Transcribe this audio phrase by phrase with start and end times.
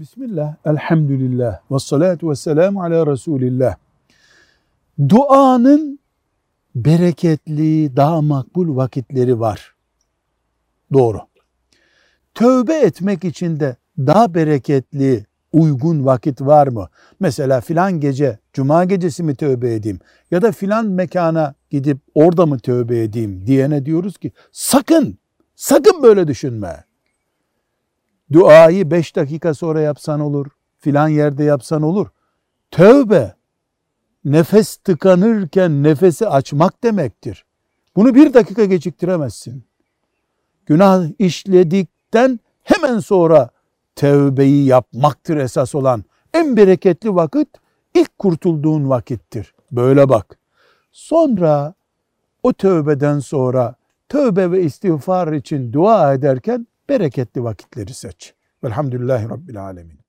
[0.00, 3.76] Bismillah, elhamdülillah, ve salatu ve selamu ala Resulillah.
[5.08, 5.98] Duanın
[6.74, 9.74] bereketli, daha makbul vakitleri var.
[10.92, 11.20] Doğru.
[12.34, 16.88] Tövbe etmek için de daha bereketli, uygun vakit var mı?
[17.20, 19.98] Mesela filan gece, cuma gecesi mi tövbe edeyim?
[20.30, 25.18] Ya da filan mekana gidip orada mı tövbe edeyim diyene diyoruz ki sakın,
[25.56, 26.87] sakın böyle düşünme.
[28.32, 30.46] Duayı beş dakika sonra yapsan olur,
[30.78, 32.06] filan yerde yapsan olur.
[32.70, 33.34] Tövbe,
[34.24, 37.44] nefes tıkanırken nefesi açmak demektir.
[37.96, 39.64] Bunu bir dakika geciktiremezsin.
[40.66, 43.50] Günah işledikten hemen sonra
[43.96, 46.04] tevbeyi yapmaktır esas olan.
[46.34, 47.48] En bereketli vakit
[47.94, 49.54] ilk kurtulduğun vakittir.
[49.72, 50.38] Böyle bak.
[50.92, 51.74] Sonra
[52.42, 53.74] o tövbeden sonra
[54.08, 58.34] tövbe ve istiğfar için dua ederken bereketli vakitleri seç.
[58.64, 60.00] Velhamdülillahi Rabbil Alemin.